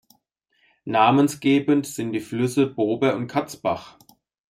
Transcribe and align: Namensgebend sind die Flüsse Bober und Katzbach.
Namensgebend 0.85 1.85
sind 1.85 2.13
die 2.13 2.21
Flüsse 2.21 2.65
Bober 2.65 3.15
und 3.15 3.27
Katzbach. 3.27 3.99